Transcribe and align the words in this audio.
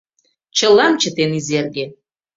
Чылам 0.57 0.93
чытен 1.01 1.31
Изерге— 1.39 1.85